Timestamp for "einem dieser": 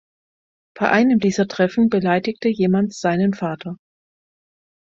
0.89-1.47